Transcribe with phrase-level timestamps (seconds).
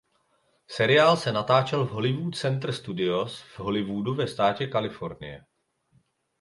[0.69, 5.45] Seriál se natáčel v Hollywood Center Studios v Hollywoodu ve státě Kalifornie.